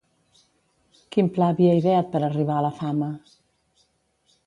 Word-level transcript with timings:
Quin 1.17 1.29
pla 1.35 1.51
havia 1.53 1.77
ideat 1.83 2.11
per 2.17 2.25
arribar 2.31 2.59
a 2.63 2.67
la 2.71 2.75
fama? 2.83 3.15